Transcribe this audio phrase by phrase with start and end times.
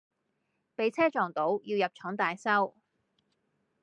[0.75, 2.73] 畀車撞到，要入廠大修